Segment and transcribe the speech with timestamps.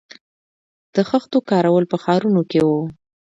[0.95, 2.81] د خښتو کارول په ښارونو کې وو